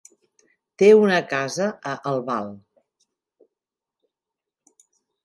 [0.81, 2.49] Té una casa a Albal.